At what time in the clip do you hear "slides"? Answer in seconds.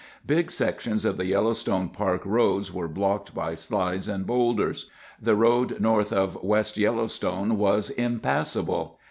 3.53-4.07